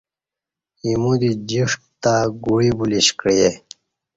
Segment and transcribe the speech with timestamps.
[0.83, 2.13] ایمودی جݜٹ تہ
[2.43, 3.49] گوعی بولیش کعیہ